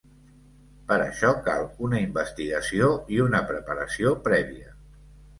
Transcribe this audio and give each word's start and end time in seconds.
Per 0.91 0.95
això, 1.01 1.33
cal 1.47 1.65
una 1.87 1.99
investigació 2.05 2.87
i 3.17 3.19
una 3.27 3.41
preparació 3.51 4.15
prèvia. 4.29 4.73